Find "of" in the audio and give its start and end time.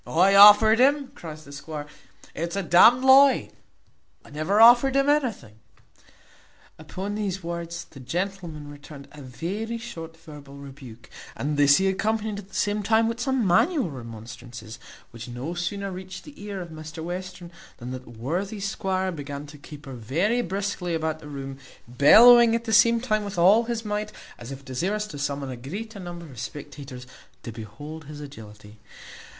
16.65-16.73, 26.25-26.39